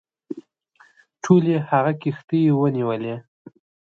ټولي 1.23 1.55
هغه 1.69 1.91
کښتۍ 2.01 2.41
ونیولې. 2.53 3.15